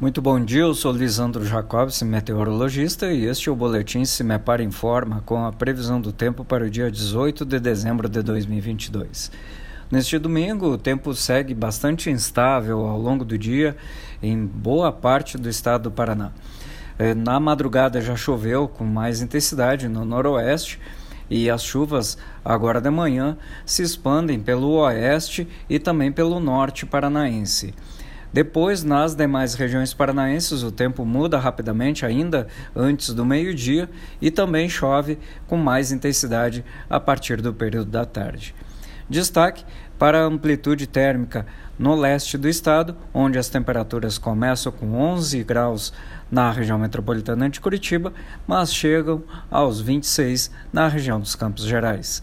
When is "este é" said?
3.26-3.52